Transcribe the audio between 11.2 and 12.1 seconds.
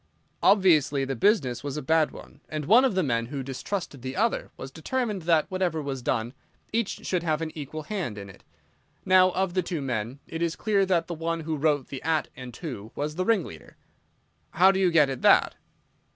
who wrote the